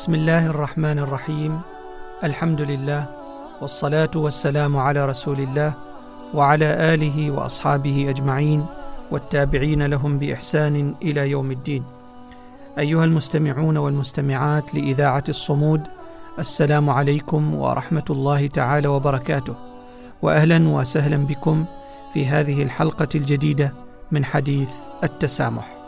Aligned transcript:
بسم 0.00 0.14
الله 0.14 0.46
الرحمن 0.46 0.98
الرحيم. 0.98 1.60
الحمد 2.24 2.60
لله 2.60 3.06
والصلاة 3.60 4.10
والسلام 4.16 4.76
على 4.76 5.06
رسول 5.06 5.40
الله 5.40 5.74
وعلى 6.34 6.94
آله 6.94 7.30
وأصحابه 7.30 8.06
أجمعين 8.08 8.66
والتابعين 9.10 9.86
لهم 9.86 10.18
بإحسان 10.18 10.94
إلى 11.02 11.30
يوم 11.30 11.50
الدين. 11.50 11.84
أيها 12.78 13.04
المستمعون 13.04 13.76
والمستمعات 13.76 14.74
لإذاعة 14.74 15.24
الصمود 15.28 15.82
السلام 16.38 16.90
عليكم 16.90 17.54
ورحمة 17.54 18.08
الله 18.10 18.46
تعالى 18.46 18.88
وبركاته. 18.88 19.54
واهلا 20.22 20.68
وسهلا 20.68 21.16
بكم 21.16 21.64
في 22.12 22.26
هذه 22.26 22.62
الحلقة 22.62 23.08
الجديدة 23.14 23.74
من 24.10 24.24
حديث 24.24 24.72
التسامح. 25.04 25.79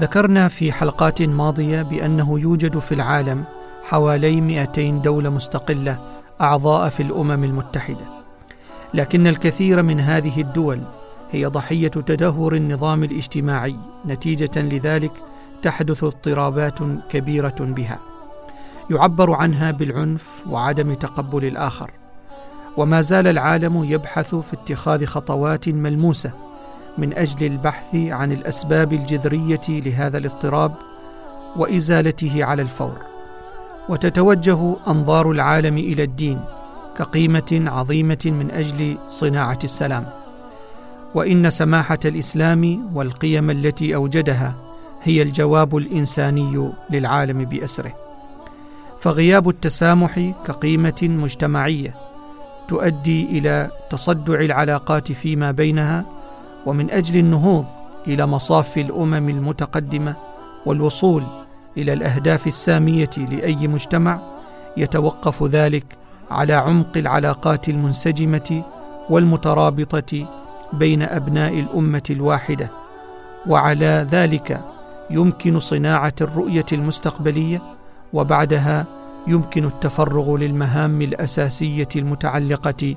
ذكرنا 0.00 0.48
في 0.48 0.72
حلقات 0.72 1.22
ماضية 1.22 1.82
بأنه 1.82 2.40
يوجد 2.40 2.78
في 2.78 2.92
العالم 2.92 3.44
حوالي 3.82 4.40
200 4.40 4.90
دولة 4.90 5.30
مستقلة 5.30 5.98
أعضاء 6.40 6.88
في 6.88 7.02
الأمم 7.02 7.44
المتحدة. 7.44 8.06
لكن 8.94 9.26
الكثير 9.26 9.82
من 9.82 10.00
هذه 10.00 10.40
الدول 10.40 10.82
هي 11.30 11.46
ضحية 11.46 11.88
تدهور 11.88 12.54
النظام 12.56 13.04
الاجتماعي 13.04 13.76
نتيجة 14.06 14.62
لذلك 14.62 15.12
تحدث 15.62 16.04
اضطرابات 16.04 16.78
كبيرة 17.08 17.56
بها. 17.60 17.98
يعبر 18.90 19.32
عنها 19.32 19.70
بالعنف 19.70 20.42
وعدم 20.48 20.94
تقبل 20.94 21.44
الآخر. 21.44 21.90
وما 22.76 23.00
زال 23.00 23.26
العالم 23.26 23.84
يبحث 23.84 24.34
في 24.34 24.52
اتخاذ 24.52 25.04
خطوات 25.04 25.68
ملموسة 25.68 26.45
من 26.98 27.14
أجل 27.14 27.46
البحث 27.46 27.94
عن 27.94 28.32
الأسباب 28.32 28.92
الجذرية 28.92 29.60
لهذا 29.68 30.18
الاضطراب 30.18 30.74
وإزالته 31.56 32.44
على 32.44 32.62
الفور. 32.62 32.98
وتتوجه 33.88 34.76
أنظار 34.88 35.30
العالم 35.30 35.78
إلى 35.78 36.02
الدين 36.02 36.40
كقيمة 36.96 37.64
عظيمة 37.66 38.18
من 38.24 38.50
أجل 38.50 38.98
صناعة 39.08 39.58
السلام. 39.64 40.06
وإن 41.14 41.50
سماحة 41.50 41.98
الإسلام 42.04 42.90
والقيم 42.96 43.50
التي 43.50 43.94
أوجدها 43.94 44.54
هي 45.02 45.22
الجواب 45.22 45.76
الإنساني 45.76 46.70
للعالم 46.90 47.44
بأسره. 47.44 47.92
فغياب 49.00 49.48
التسامح 49.48 50.32
كقيمة 50.46 51.02
مجتمعية 51.02 51.94
تؤدي 52.68 53.24
إلى 53.38 53.70
تصدع 53.90 54.40
العلاقات 54.40 55.12
فيما 55.12 55.50
بينها 55.50 56.15
ومن 56.66 56.90
أجل 56.90 57.16
النهوض 57.16 57.64
إلى 58.06 58.26
مصاف 58.26 58.78
الأمم 58.78 59.28
المتقدمة 59.28 60.16
والوصول 60.66 61.24
إلى 61.76 61.92
الأهداف 61.92 62.46
السامية 62.46 63.10
لأي 63.16 63.68
مجتمع 63.68 64.20
يتوقف 64.76 65.42
ذلك 65.42 65.84
على 66.30 66.52
عمق 66.52 66.96
العلاقات 66.96 67.68
المنسجمة 67.68 68.62
والمترابطة 69.10 70.28
بين 70.72 71.02
أبناء 71.02 71.60
الأمة 71.60 72.02
الواحدة. 72.10 72.70
وعلى 73.46 74.06
ذلك 74.10 74.60
يمكن 75.10 75.60
صناعة 75.60 76.14
الرؤية 76.20 76.66
المستقبلية 76.72 77.62
وبعدها 78.12 78.86
يمكن 79.26 79.64
التفرغ 79.64 80.36
للمهام 80.36 81.02
الأساسية 81.02 81.88
المتعلقة 81.96 82.96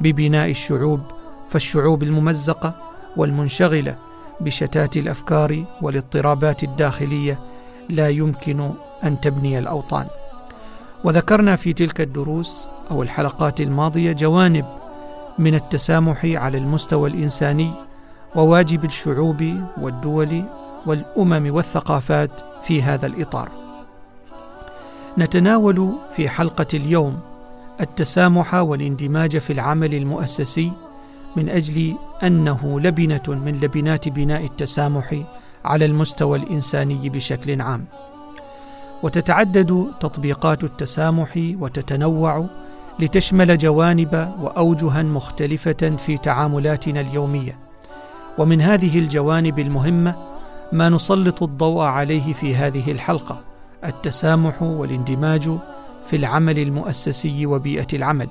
ببناء 0.00 0.50
الشعوب 0.50 1.00
فالشعوب 1.48 2.02
الممزقة 2.02 2.89
والمنشغلة 3.16 3.96
بشتات 4.40 4.96
الأفكار 4.96 5.64
والاضطرابات 5.82 6.62
الداخلية 6.62 7.40
لا 7.88 8.08
يمكن 8.08 8.70
أن 9.04 9.20
تبني 9.20 9.58
الأوطان. 9.58 10.06
وذكرنا 11.04 11.56
في 11.56 11.72
تلك 11.72 12.00
الدروس 12.00 12.68
أو 12.90 13.02
الحلقات 13.02 13.60
الماضية 13.60 14.12
جوانب 14.12 14.66
من 15.38 15.54
التسامح 15.54 16.24
على 16.24 16.58
المستوى 16.58 17.10
الإنساني 17.10 17.70
وواجب 18.34 18.84
الشعوب 18.84 19.44
والدول 19.80 20.44
والأمم 20.86 21.54
والثقافات 21.54 22.30
في 22.62 22.82
هذا 22.82 23.06
الإطار. 23.06 23.50
نتناول 25.18 25.92
في 26.12 26.28
حلقة 26.28 26.66
اليوم 26.74 27.20
التسامح 27.80 28.54
والاندماج 28.54 29.38
في 29.38 29.52
العمل 29.52 29.94
المؤسسي 29.94 30.72
من 31.36 31.48
أجل 31.48 31.96
أنه 32.22 32.80
لبنة 32.80 33.22
من 33.28 33.60
لبنات 33.62 34.08
بناء 34.08 34.44
التسامح 34.44 35.14
على 35.64 35.84
المستوى 35.84 36.38
الإنساني 36.38 37.08
بشكل 37.08 37.60
عام. 37.60 37.84
وتتعدد 39.02 39.86
تطبيقات 40.00 40.64
التسامح 40.64 41.32
وتتنوع 41.36 42.46
لتشمل 42.98 43.58
جوانب 43.58 44.34
وأوجها 44.40 45.02
مختلفة 45.02 45.96
في 45.96 46.18
تعاملاتنا 46.18 47.00
اليومية. 47.00 47.58
ومن 48.38 48.60
هذه 48.60 48.98
الجوانب 48.98 49.58
المهمة 49.58 50.16
ما 50.72 50.88
نسلط 50.88 51.42
الضوء 51.42 51.82
عليه 51.82 52.32
في 52.32 52.56
هذه 52.56 52.90
الحلقة 52.90 53.40
التسامح 53.84 54.62
والاندماج 54.62 55.58
في 56.04 56.16
العمل 56.16 56.58
المؤسسي 56.58 57.46
وبيئة 57.46 57.86
العمل. 57.92 58.28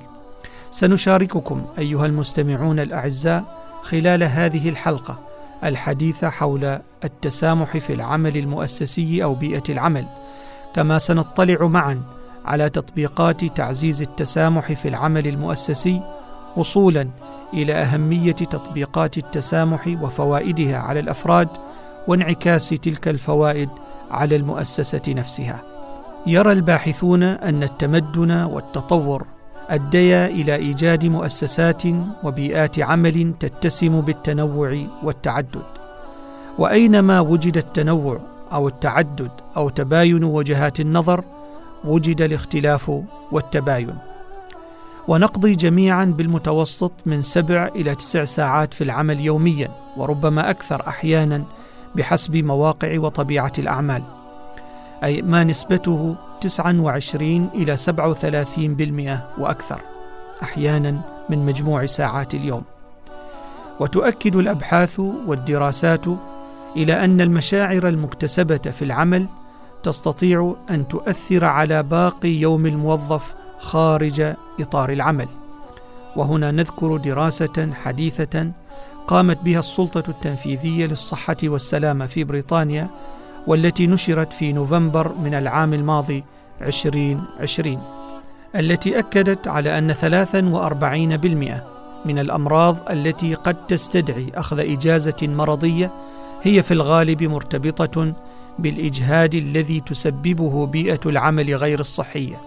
سنشارككم 0.70 1.64
أيها 1.78 2.06
المستمعون 2.06 2.80
الأعزاء 2.80 3.44
خلال 3.82 4.22
هذه 4.22 4.68
الحلقة 4.68 5.18
الحديث 5.64 6.24
حول 6.24 6.78
التسامح 7.04 7.76
في 7.76 7.92
العمل 7.92 8.36
المؤسسي 8.36 9.24
أو 9.24 9.34
بيئة 9.34 9.62
العمل. 9.68 10.06
كما 10.74 10.98
سنطلع 10.98 11.66
معا 11.66 12.02
على 12.44 12.70
تطبيقات 12.70 13.44
تعزيز 13.44 14.02
التسامح 14.02 14.72
في 14.72 14.88
العمل 14.88 15.26
المؤسسي 15.26 16.02
وصولا 16.56 17.08
إلى 17.54 17.74
أهمية 17.74 18.32
تطبيقات 18.32 19.18
التسامح 19.18 19.96
وفوائدها 20.02 20.78
على 20.78 21.00
الأفراد 21.00 21.48
وانعكاس 22.08 22.68
تلك 22.68 23.08
الفوائد 23.08 23.68
على 24.10 24.36
المؤسسة 24.36 25.02
نفسها. 25.08 25.62
يرى 26.26 26.52
الباحثون 26.52 27.22
أن 27.22 27.62
التمدن 27.62 28.30
والتطور 28.30 29.26
اديا 29.70 30.26
إلى 30.26 30.54
إيجاد 30.54 31.06
مؤسسات 31.06 31.82
وبيئات 32.24 32.78
عمل 32.78 33.34
تتسم 33.40 34.00
بالتنوع 34.00 34.86
والتعدد. 35.02 35.62
وأينما 36.58 37.20
وجد 37.20 37.56
التنوع 37.56 38.20
أو 38.52 38.68
التعدد 38.68 39.30
أو 39.56 39.68
تباين 39.68 40.24
وجهات 40.24 40.80
النظر 40.80 41.24
وجد 41.84 42.22
الاختلاف 42.22 42.92
والتباين. 43.32 43.94
ونقضي 45.08 45.54
جميعا 45.54 46.04
بالمتوسط 46.04 46.92
من 47.06 47.22
سبع 47.22 47.68
إلى 47.76 47.94
تسع 47.94 48.24
ساعات 48.24 48.74
في 48.74 48.84
العمل 48.84 49.20
يوميا 49.20 49.68
وربما 49.96 50.50
أكثر 50.50 50.88
أحيانا 50.88 51.44
بحسب 51.94 52.36
مواقع 52.36 52.98
وطبيعة 52.98 53.52
الأعمال. 53.58 54.02
أي 55.04 55.22
ما 55.22 55.44
نسبته 55.44 56.16
29 56.40 57.50
إلى 57.54 57.76
37% 57.76 59.40
وأكثر 59.40 59.82
أحيانا 60.42 61.00
من 61.28 61.46
مجموع 61.46 61.86
ساعات 61.86 62.34
اليوم. 62.34 62.62
وتؤكد 63.80 64.36
الأبحاث 64.36 65.00
والدراسات 65.00 66.04
إلى 66.76 67.04
أن 67.04 67.20
المشاعر 67.20 67.88
المكتسبة 67.88 68.56
في 68.56 68.82
العمل 68.82 69.28
تستطيع 69.82 70.54
أن 70.70 70.88
تؤثر 70.88 71.44
على 71.44 71.82
باقي 71.82 72.28
يوم 72.28 72.66
الموظف 72.66 73.34
خارج 73.58 74.34
إطار 74.60 74.92
العمل. 74.92 75.28
وهنا 76.16 76.50
نذكر 76.50 76.96
دراسة 76.96 77.70
حديثة 77.72 78.52
قامت 79.06 79.38
بها 79.42 79.58
السلطة 79.58 80.10
التنفيذية 80.10 80.86
للصحة 80.86 81.36
والسلامة 81.44 82.06
في 82.06 82.24
بريطانيا 82.24 82.90
والتي 83.50 83.86
نشرت 83.86 84.32
في 84.32 84.52
نوفمبر 84.52 85.12
من 85.24 85.34
العام 85.34 85.74
الماضي 85.74 86.24
2020 86.62 87.82
التي 88.56 88.98
أكدت 88.98 89.48
على 89.48 89.78
أن 89.78 89.94
43% 89.94 91.62
من 92.06 92.18
الأمراض 92.18 92.76
التي 92.90 93.34
قد 93.34 93.66
تستدعي 93.66 94.26
أخذ 94.34 94.58
إجازة 94.58 95.16
مرضية 95.22 95.92
هي 96.42 96.62
في 96.62 96.74
الغالب 96.74 97.22
مرتبطة 97.22 98.12
بالإجهاد 98.58 99.34
الذي 99.34 99.80
تسببه 99.80 100.66
بيئة 100.66 101.00
العمل 101.06 101.54
غير 101.54 101.80
الصحية. 101.80 102.40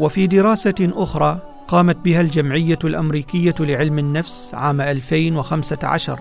وفي 0.00 0.26
دراسة 0.26 0.74
أخرى 0.80 1.38
قامت 1.68 1.96
بها 1.96 2.20
الجمعية 2.20 2.78
الأمريكية 2.84 3.54
لعلم 3.60 3.98
النفس 3.98 4.54
عام 4.54 4.80
2015 4.80 6.20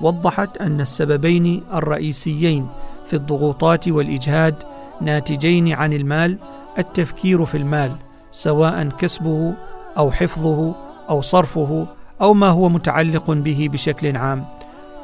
وضحت 0.00 0.56
أن 0.56 0.80
السببين 0.80 1.62
الرئيسيين 1.74 2.68
في 3.12 3.18
الضغوطات 3.18 3.88
والإجهاد 3.88 4.54
ناتجين 5.00 5.72
عن 5.72 5.92
المال 5.92 6.38
التفكير 6.78 7.44
في 7.44 7.56
المال 7.56 7.96
سواء 8.30 8.88
كسبه 8.88 9.54
أو 9.98 10.10
حفظه 10.10 10.74
أو 11.10 11.22
صرفه 11.22 11.86
أو 12.20 12.34
ما 12.34 12.48
هو 12.48 12.68
متعلق 12.68 13.30
به 13.30 13.68
بشكل 13.72 14.16
عام 14.16 14.44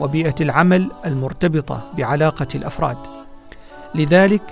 وبيئة 0.00 0.34
العمل 0.40 0.90
المرتبطة 1.06 1.84
بعلاقة 1.96 2.48
الأفراد. 2.54 2.96
لذلك 3.94 4.42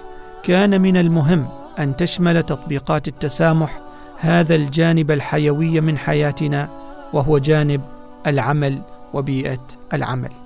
كان 0.42 0.80
من 0.80 0.96
المهم 0.96 1.48
أن 1.78 1.96
تشمل 1.96 2.42
تطبيقات 2.42 3.08
التسامح 3.08 3.80
هذا 4.16 4.54
الجانب 4.54 5.10
الحيوي 5.10 5.80
من 5.80 5.98
حياتنا 5.98 6.68
وهو 7.12 7.38
جانب 7.38 7.80
العمل 8.26 8.82
وبيئة 9.14 9.66
العمل. 9.92 10.45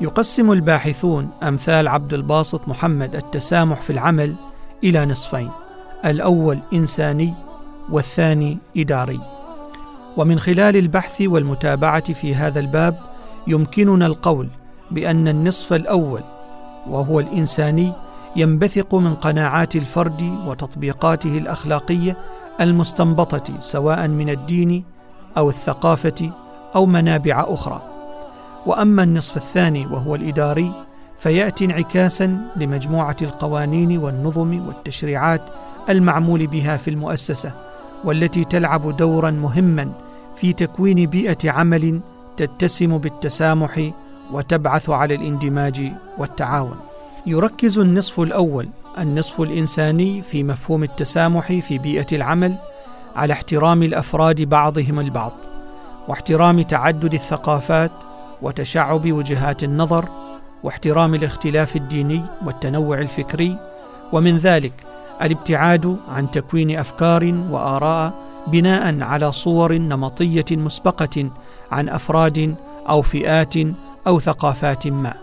يقسم 0.00 0.52
الباحثون 0.52 1.28
أمثال 1.42 1.88
عبد 1.88 2.14
الباسط 2.14 2.68
محمد 2.68 3.16
التسامح 3.16 3.80
في 3.80 3.90
العمل 3.90 4.34
إلى 4.84 5.06
نصفين. 5.06 5.50
الأول 6.04 6.58
إنساني 6.72 7.34
والثاني 7.90 8.58
إداري. 8.76 9.20
ومن 10.16 10.38
خلال 10.38 10.76
البحث 10.76 11.22
والمتابعة 11.22 12.12
في 12.12 12.34
هذا 12.34 12.60
الباب 12.60 12.98
يمكننا 13.46 14.06
القول 14.06 14.48
بأن 14.90 15.28
النصف 15.28 15.72
الأول 15.72 16.22
وهو 16.86 17.20
الإنساني 17.20 17.92
ينبثق 18.36 18.94
من 18.94 19.14
قناعات 19.14 19.76
الفرد 19.76 20.22
وتطبيقاته 20.46 21.38
الأخلاقية 21.38 22.16
المستنبطة 22.60 23.60
سواء 23.60 24.08
من 24.08 24.30
الدين 24.30 24.84
أو 25.36 25.48
الثقافة 25.48 26.30
أو 26.74 26.86
منابع 26.86 27.44
أخرى. 27.48 27.95
وأما 28.66 29.02
النصف 29.02 29.36
الثاني 29.36 29.86
وهو 29.86 30.14
الإداري 30.14 30.72
فيأتي 31.18 31.64
انعكاسا 31.64 32.38
لمجموعة 32.56 33.16
القوانين 33.22 33.98
والنظم 33.98 34.66
والتشريعات 34.66 35.42
المعمول 35.88 36.46
بها 36.46 36.76
في 36.76 36.90
المؤسسة 36.90 37.52
والتي 38.04 38.44
تلعب 38.44 38.96
دورا 38.96 39.30
مهما 39.30 39.92
في 40.36 40.52
تكوين 40.52 41.06
بيئة 41.06 41.50
عمل 41.50 42.00
تتسم 42.36 42.98
بالتسامح 42.98 43.90
وتبعث 44.32 44.90
على 44.90 45.14
الاندماج 45.14 45.92
والتعاون. 46.18 46.76
يركز 47.26 47.78
النصف 47.78 48.20
الأول 48.20 48.68
النصف 48.98 49.40
الإنساني 49.40 50.22
في 50.22 50.44
مفهوم 50.44 50.82
التسامح 50.82 51.46
في 51.52 51.78
بيئة 51.78 52.06
العمل 52.12 52.56
على 53.16 53.32
احترام 53.32 53.82
الأفراد 53.82 54.42
بعضهم 54.42 55.00
البعض 55.00 55.32
واحترام 56.08 56.62
تعدد 56.62 57.14
الثقافات 57.14 57.92
وتشعب 58.42 59.12
وجهات 59.12 59.64
النظر 59.64 60.08
واحترام 60.62 61.14
الاختلاف 61.14 61.76
الديني 61.76 62.22
والتنوع 62.46 63.00
الفكري 63.00 63.58
ومن 64.12 64.36
ذلك 64.36 64.72
الابتعاد 65.22 65.96
عن 66.08 66.30
تكوين 66.30 66.78
أفكار 66.78 67.34
وآراء 67.50 68.14
بناء 68.46 69.02
على 69.02 69.32
صور 69.32 69.72
نمطية 69.72 70.44
مسبقة 70.50 71.30
عن 71.72 71.88
أفراد 71.88 72.54
أو 72.88 73.02
فئات 73.02 73.54
أو 74.06 74.20
ثقافات 74.20 74.86
ما. 74.86 75.14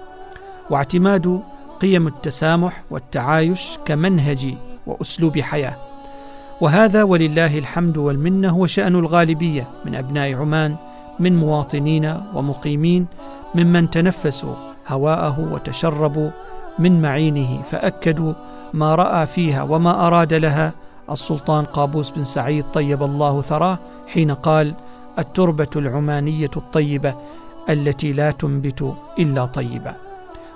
واعتماد 0.70 1.42
قيم 1.82 2.08
التسامح 2.08 2.84
والتعايش 2.92 3.78
كمنهج 3.86 4.54
وأسلوب 4.88 5.40
حياة. 5.40 5.76
وهذا 6.62 7.04
ولله 7.04 7.58
الحمد 7.58 7.98
والمنة 7.98 8.50
هو 8.50 8.66
شان 8.66 8.96
الغالبية 8.96 9.68
من 9.86 9.96
أبناء 9.96 10.34
عمان 10.34 10.76
من 11.20 11.36
مواطنين 11.36 12.18
ومقيمين 12.34 13.06
ممن 13.56 13.90
تنفسوا 13.90 14.56
هواءه 14.88 15.50
وتشربوا 15.54 16.30
من 16.80 17.02
معينه 17.02 17.62
فأكدوا 17.62 18.34
ما 18.74 18.96
رأى 18.96 19.26
فيها 19.26 19.64
وما 19.64 20.08
أراد 20.08 20.34
لها. 20.34 20.74
السلطان 21.12 21.66
قابوس 21.66 22.10
بن 22.10 22.24
سعيد 22.24 22.66
طيب 22.74 23.04
الله 23.04 23.42
ثراه 23.42 23.80
حين 24.08 24.32
قال 24.32 24.74
التربة 25.20 25.70
العمانية 25.76 26.52
الطيبة 26.58 27.16
التي 27.70 28.14
لا 28.14 28.32
تنبت 28.32 28.94
إلا 29.20 29.46
طيبا 29.46 29.96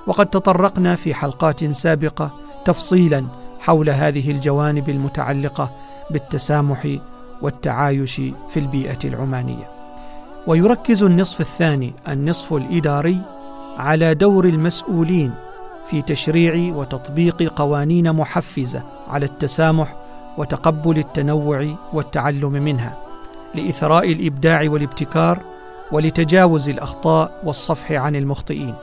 وقد 0.08 0.26
تطرقنا 0.26 0.96
في 0.96 1.14
حلقات 1.14 1.64
سابقة 1.64 2.32
تفصيلا 2.66 3.26
حول 3.60 3.90
هذه 3.90 4.32
الجوانب 4.32 4.90
المتعلقة 4.90 5.72
بالتسامح 6.12 6.98
والتعايش 7.42 8.22
في 8.48 8.58
البيئة 8.60 9.00
العمانية. 9.06 9.77
ويركز 10.48 11.04
النصف 11.04 11.42
الثاني 11.42 11.94
النصف 12.08 12.54
الإداري 12.54 13.22
على 13.78 14.14
دور 14.14 14.46
المسؤولين 14.46 15.34
في 15.90 16.02
تشريع 16.02 16.76
وتطبيق 16.76 17.44
قوانين 17.44 18.14
محفزة 18.14 18.84
على 19.08 19.26
التسامح 19.26 19.96
وتقبل 20.38 20.98
التنوع 20.98 21.76
والتعلم 21.94 22.52
منها 22.52 22.98
لإثراء 23.56 24.12
الإبداع 24.12 24.62
والابتكار 24.70 25.40
ولتجاوز 25.92 26.70
الأخطاء 26.70 27.42
والصفح 27.44 27.92
عن 27.92 28.16
المخطئين. 28.16 28.76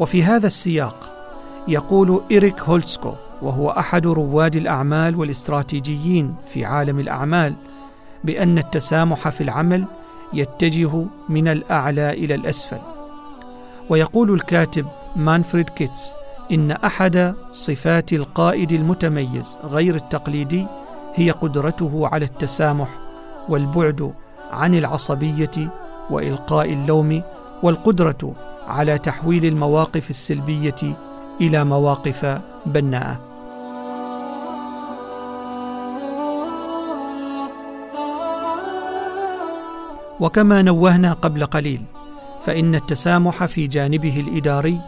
وفي 0.00 0.22
هذا 0.22 0.46
السياق 0.46 1.12
يقول 1.68 2.22
إريك 2.32 2.60
هولتسكو 2.60 3.12
وهو 3.42 3.70
أحد 3.70 4.06
رواد 4.06 4.56
الأعمال 4.56 5.16
والاستراتيجيين 5.16 6.34
في 6.46 6.64
عالم 6.64 6.98
الأعمال 7.00 7.54
بأن 8.24 8.58
التسامح 8.58 9.28
في 9.28 9.40
العمل 9.40 9.84
يتجه 10.32 11.04
من 11.28 11.48
الأعلى 11.48 12.10
إلى 12.10 12.34
الأسفل. 12.34 12.80
ويقول 13.90 14.34
الكاتب 14.34 14.86
مانفريد 15.16 15.68
كيتس 15.68 16.12
إن 16.52 16.70
أحد 16.70 17.34
صفات 17.52 18.12
القائد 18.12 18.72
المتميز 18.72 19.58
غير 19.64 19.94
التقليدي 19.94 20.66
هي 21.14 21.30
قدرته 21.30 22.08
على 22.12 22.24
التسامح 22.24 22.88
والبعد 23.48 24.12
عن 24.50 24.74
العصبية 24.74 25.72
وإلقاء 26.10 26.72
اللوم 26.72 27.22
والقدرة 27.62 28.34
على 28.66 28.98
تحويل 28.98 29.44
المواقف 29.44 30.10
السلبية 30.10 30.96
إلى 31.40 31.64
مواقف 31.64 32.40
بناءة. 32.66 33.29
وكما 40.20 40.62
نوهنا 40.62 41.12
قبل 41.12 41.46
قليل 41.46 41.82
فإن 42.42 42.74
التسامح 42.74 43.44
في 43.44 43.66
جانبه 43.66 44.20
الإداري 44.20 44.80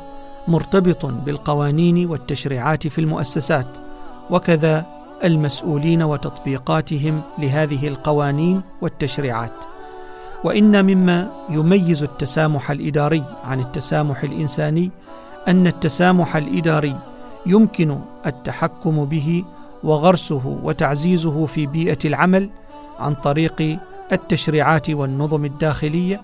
مرتبط 0.49 1.07
بالقوانين 1.07 2.07
والتشريعات 2.07 2.87
في 2.87 3.01
المؤسسات 3.01 3.67
وكذا 4.31 4.87
المسؤولين 5.25 6.03
وتطبيقاتهم 6.03 7.23
لهذه 7.39 7.89
القوانين 7.89 8.63
والتشريعات. 8.81 9.53
وإن 10.45 10.85
مما 10.85 11.31
يميز 11.51 12.03
التسامح 12.03 12.71
الإداري 12.71 13.25
عن 13.45 13.61
التسامح 13.61 14.23
الإنساني 14.23 14.91
أن 15.49 15.67
التسامح 15.67 16.37
الإداري 16.37 16.97
يمكن 17.47 17.99
التحكم 18.27 19.05
به 19.05 19.45
وغرسه 19.85 20.59
وتعزيزه 20.63 21.47
في 21.47 21.67
بيئة 21.67 21.99
العمل 22.05 22.51
عن 22.99 23.15
طريق 23.15 23.79
التشريعات 24.13 24.91
والنظم 24.91 25.45
الداخلية 25.45 26.23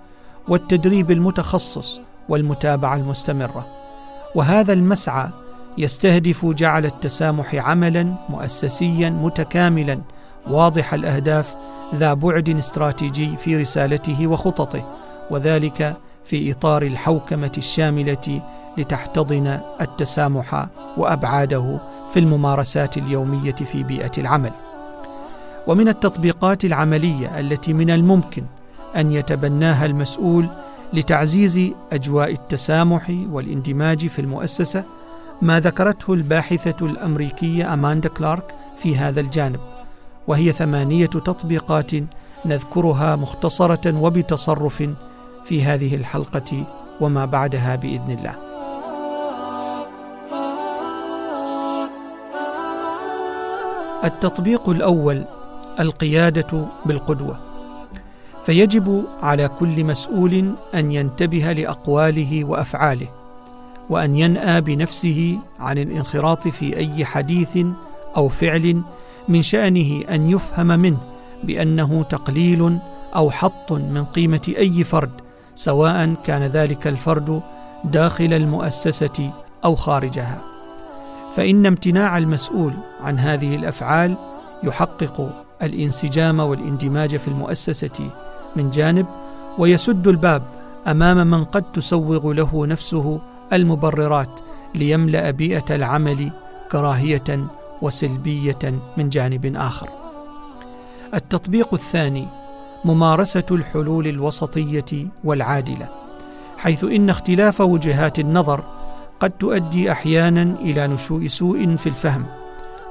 والتدريب 0.49 1.11
المتخصص 1.11 2.01
والمتابعة 2.29 2.97
المستمرة. 2.97 3.67
وهذا 4.35 4.73
المسعى 4.73 5.29
يستهدف 5.79 6.47
جعل 6.47 6.87
التسامح 6.87 7.55
عملا 7.55 8.15
مؤسسيا 8.29 9.11
متكاملا 9.11 10.01
واضح 10.47 10.95
الأهداف 10.95 11.57
ذا 11.95 12.15
بعد 12.15 12.49
استراتيجي 12.49 13.37
في 13.37 13.57
رسالته 13.57 14.27
وخططه 14.27 14.97
وذلك 15.31 15.97
في 16.25 16.53
إطار 16.53 16.83
الحوكمة 16.83 17.53
الشاملة 17.59 18.43
لتحتضن 18.79 19.61
التسامح 19.81 20.67
وأبعاده 20.97 21.79
في 22.11 22.19
الممارسات 22.19 22.97
اليومية 22.97 23.53
في 23.53 23.83
بيئة 23.83 24.13
العمل. 24.19 24.53
ومن 25.69 25.89
التطبيقات 25.89 26.65
العملية 26.65 27.41
التي 27.41 27.73
من 27.73 27.91
الممكن 27.91 28.45
أن 28.97 29.11
يتبناها 29.13 29.87
المسؤول 29.87 30.49
لتعزيز 30.93 31.73
أجواء 31.93 32.33
التسامح 32.33 33.13
والاندماج 33.31 34.07
في 34.07 34.19
المؤسسة 34.19 34.85
ما 35.43 35.61
ذكرته 35.61 36.15
الباحثة 36.15 36.87
الأمريكية 36.87 37.75
أماندا 37.75 38.09
كلارك 38.09 38.55
في 38.77 38.97
هذا 38.97 39.21
الجانب 39.21 39.61
وهي 40.27 40.53
ثمانية 40.53 41.07
تطبيقات 41.07 41.91
نذكرها 42.47 43.17
مختصرة 43.17 44.01
وبتصرف 44.01 44.83
في 45.45 45.63
هذه 45.63 45.95
الحلقة 45.95 46.67
وما 47.01 47.25
بعدها 47.25 47.77
بإذن 47.77 48.11
الله. 48.11 48.37
التطبيق 54.05 54.69
الأول 54.69 55.25
القيادة 55.81 56.67
بالقدوة. 56.87 57.39
فيجب 58.43 59.05
على 59.23 59.49
كل 59.49 59.85
مسؤول 59.85 60.55
أن 60.75 60.93
ينتبه 60.93 61.53
لأقواله 61.53 62.45
وأفعاله 62.45 63.09
وأن 63.91 64.17
ينأى 64.17 64.61
بنفسه 64.61 65.39
عن 65.61 65.79
الانخراط 65.79 66.49
في 66.49 66.77
أي 66.77 67.05
حديث 67.05 67.59
أو 68.17 68.29
فعل 68.29 68.83
من 69.29 69.43
شأنه 69.43 70.05
أن 70.11 70.31
يفهم 70.31 70.67
منه 70.67 70.99
بأنه 71.45 72.03
تقليل 72.03 72.79
أو 73.17 73.31
حط 73.31 73.73
من 73.73 74.05
قيمة 74.05 74.55
أي 74.59 74.85
فرد 74.85 75.11
سواء 75.55 76.15
كان 76.25 76.43
ذلك 76.43 76.87
الفرد 76.87 77.41
داخل 77.85 78.33
المؤسسة 78.33 79.33
أو 79.65 79.77
خارجها. 79.77 80.43
فإن 81.35 81.67
امتناع 81.67 82.19
المسؤول 82.19 82.73
عن 83.01 83.19
هذه 83.19 83.57
الأفعال 83.57 84.17
يحقق 84.63 85.45
الانسجام 85.63 86.41
والاندماج 86.41 87.17
في 87.17 87.29
المؤسسة 87.29 88.11
من 88.57 88.71
جانب 88.71 89.07
ويسد 89.59 90.09
الباب 90.09 90.43
أمام 90.87 91.27
من 91.27 91.45
قد 91.45 91.73
تسوغ 91.73 92.33
له 92.33 92.67
نفسه 92.67 93.21
المبررات 93.53 94.41
ليملأ 94.75 95.31
بيئة 95.31 95.65
العمل 95.75 96.31
كراهية 96.73 97.47
وسلبية 97.83 98.81
من 98.97 99.09
جانب 99.09 99.57
آخر. 99.57 99.89
التطبيق 101.15 101.75
الثاني 101.75 102.27
ممارسة 102.85 103.45
الحلول 103.51 104.07
الوسطية 104.07 105.07
والعادلة 105.25 105.89
حيث 106.59 106.85
إن 106.85 107.11
اختلاف 107.11 107.61
وجهات 107.61 108.19
النظر 108.19 108.65
قد 109.21 109.31
تؤدي 109.31 109.93
أحيانا 109.93 110.43
إلى 110.43 110.87
نشوء 110.87 111.27
سوء 111.27 111.77
في 111.77 111.89
الفهم 111.89 112.27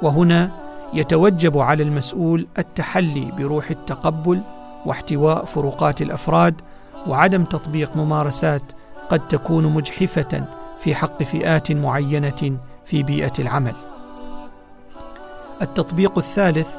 وهنا 0.02 0.52
يتوجب 0.94 1.58
على 1.58 1.84
المسؤول 1.84 2.48
التحلي 2.58 3.32
بروح 3.38 3.70
التقبل 3.70 4.42
واحتواء 4.86 5.46
فروقات 5.46 6.02
الأفراد 6.02 6.62
وعدم 7.08 7.44
تطبيق 7.44 7.98
ممارسات 7.98 8.64
قد 9.10 9.28
تكون 9.28 9.74
مجحفة 9.74 10.44
في 10.80 10.96
حق 10.96 11.24
فئات 11.24 11.72
معينة 11.72 12.58
في 12.86 13.04
بيئة 13.04 13.34
العمل. 13.40 13.76
التطبيق 15.62 16.18
الثالث 16.18 16.78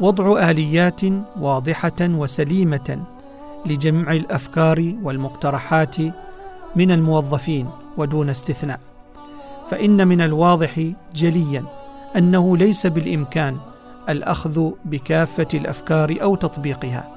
وضع 0.00 0.50
آليات 0.50 1.00
واضحة 1.40 2.00
وسليمة 2.00 3.04
لجمع 3.66 4.12
الأفكار 4.12 4.94
والمقترحات 5.02 5.96
من 6.76 6.90
الموظفين 6.90 7.68
ودون 7.96 8.30
استثناء 8.30 8.80
فإن 9.66 10.08
من 10.08 10.20
الواضح 10.20 10.90
جليا 11.14 11.64
أنه 12.16 12.56
ليس 12.56 12.86
بالإمكان 12.86 13.56
الأخذ 14.08 14.70
بكافة 14.84 15.48
الأفكار 15.54 16.16
أو 16.22 16.34
تطبيقها. 16.36 17.08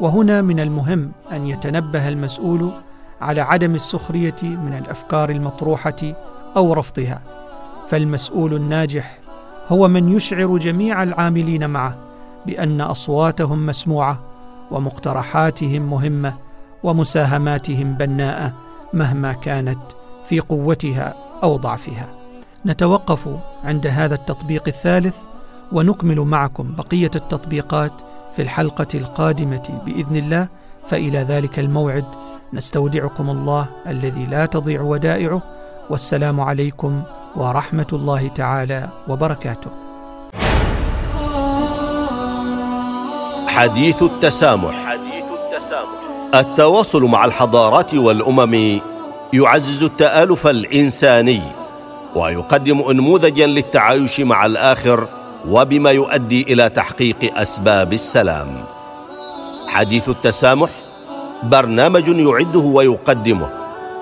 وهنا 0.00 0.42
من 0.42 0.60
المهم 0.60 1.12
أن 1.32 1.46
يتنبه 1.46 2.08
المسؤول 2.08 2.72
على 3.20 3.40
عدم 3.40 3.74
السخرية 3.74 4.36
من 4.42 4.74
الأفكار 4.84 5.30
المطروحة 5.30 6.14
أو 6.56 6.72
رفضها. 6.72 7.22
فالمسؤول 7.88 8.54
الناجح 8.54 9.18
هو 9.68 9.88
من 9.88 10.16
يشعر 10.16 10.58
جميع 10.58 11.02
العاملين 11.02 11.70
معه 11.70 11.96
بأن 12.46 12.80
أصواتهم 12.80 13.66
مسموعة 13.66 14.20
ومقترحاتهم 14.70 15.90
مهمة 15.90 16.34
ومساهماتهم 16.82 17.94
بناءة 17.94 18.54
مهما 18.92 19.32
كانت 19.32 19.80
في 20.24 20.40
قوتها 20.40 21.14
أو 21.42 21.56
ضعفها. 21.56 22.08
نتوقف 22.66 23.28
عند 23.64 23.86
هذا 23.86 24.14
التطبيق 24.14 24.62
الثالث 24.66 25.16
ونكمل 25.72 26.20
معكم 26.20 26.74
بقية 26.78 27.10
التطبيقات 27.16 27.92
في 28.36 28.42
الحلقة 28.42 28.86
القادمة 28.94 29.80
بإذن 29.86 30.16
الله. 30.16 30.48
فإلى 30.88 31.18
ذلك 31.18 31.58
الموعد 31.58 32.04
نستودعكم 32.52 33.30
الله 33.30 33.68
الذي 33.86 34.26
لا 34.26 34.46
تضيع 34.46 34.80
ودائعه. 34.80 35.42
والسلام 35.90 36.40
عليكم 36.40 37.02
ورحمة 37.36 37.86
الله 37.92 38.28
تعالى 38.28 38.88
وبركاته. 39.08 39.70
حديث 43.48 44.02
التسامح. 44.02 44.74
حديث 44.86 45.24
التسامح 45.24 46.04
التواصل 46.34 47.02
مع 47.02 47.24
الحضارات 47.24 47.94
والأمم 47.94 48.80
يعزز 49.32 49.82
التآلف 49.82 50.46
الإنساني. 50.46 51.63
ويقدم 52.14 52.78
انموذجا 52.90 53.46
للتعايش 53.46 54.20
مع 54.20 54.46
الآخر 54.46 55.08
وبما 55.48 55.90
يؤدي 55.90 56.42
إلى 56.42 56.68
تحقيق 56.68 57.38
أسباب 57.38 57.92
السلام. 57.92 58.46
حديث 59.68 60.08
التسامح 60.08 60.70
برنامج 61.42 62.08
يعده 62.08 62.60
ويقدمه 62.60 63.48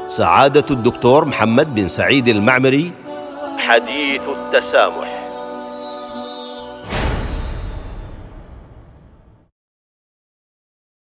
سعادة 0.06 0.64
الدكتور 0.70 1.24
محمد 1.24 1.74
بن 1.74 1.88
سعيد 1.88 2.28
المعمري. 2.28 2.92
حديث 3.58 4.22
التسامح. 4.28 5.21